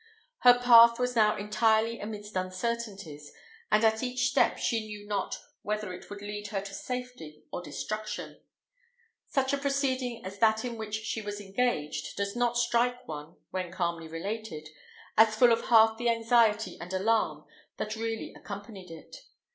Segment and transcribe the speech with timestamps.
[0.39, 3.31] Her path was now entirely amidst uncertainties,
[3.71, 7.61] and at each step she knew not whether it would lead her to safety or
[7.61, 8.41] destruction.
[9.27, 13.71] Such a proceeding as that in which she was engaged does not strike one, when
[13.71, 14.69] calmly related,
[15.17, 17.45] as full of half the anxiety and alarm
[17.77, 19.17] that really accompanied it.